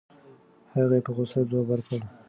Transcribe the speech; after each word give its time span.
هغې 0.73 0.99
په 1.05 1.11
غوسه 1.15 1.39
ځواب 1.49 1.65
ورکړ. 1.69 1.99